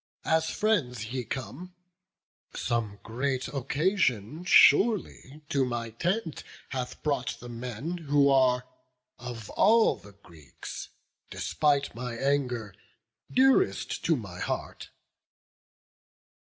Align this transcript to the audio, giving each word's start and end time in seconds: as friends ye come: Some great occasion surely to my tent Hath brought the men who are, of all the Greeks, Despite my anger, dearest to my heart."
as 0.25 0.49
friends 0.49 1.13
ye 1.13 1.23
come: 1.23 1.75
Some 2.55 2.97
great 3.03 3.47
occasion 3.49 4.43
surely 4.45 5.43
to 5.49 5.63
my 5.63 5.91
tent 5.91 6.43
Hath 6.69 7.03
brought 7.03 7.37
the 7.39 7.49
men 7.49 7.99
who 7.99 8.27
are, 8.27 8.65
of 9.19 9.51
all 9.51 9.95
the 9.95 10.13
Greeks, 10.13 10.89
Despite 11.29 11.93
my 11.93 12.15
anger, 12.15 12.73
dearest 13.31 14.03
to 14.05 14.15
my 14.15 14.39
heart." 14.39 14.89